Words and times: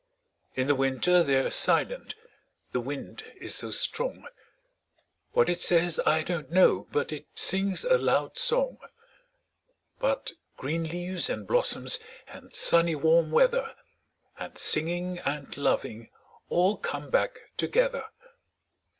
In 0.55 0.65
the 0.65 0.73
winter 0.73 1.21
they're 1.21 1.51
silent 1.51 2.15
the 2.71 2.81
wind 2.81 3.21
is 3.39 3.53
so 3.53 3.69
strong; 3.69 4.25
What 5.33 5.47
it 5.47 5.61
says, 5.61 5.99
I 6.07 6.23
don't 6.23 6.49
know, 6.49 6.87
but 6.91 7.11
it 7.11 7.27
sings 7.35 7.83
a 7.85 7.99
loud 7.99 8.35
song. 8.35 8.79
But 9.99 10.31
green 10.57 10.85
leaves, 10.85 11.29
and 11.29 11.45
blossoms, 11.45 11.99
and 12.27 12.51
sunny 12.51 12.95
warm 12.95 13.29
weather, 13.29 13.75
5 14.39 14.39
And 14.39 14.57
singing, 14.57 15.19
and 15.19 15.55
loving 15.55 16.09
all 16.49 16.77
come 16.77 17.11
back 17.11 17.37
together. 17.55 18.05